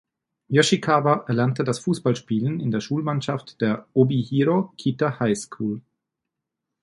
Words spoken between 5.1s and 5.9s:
High School".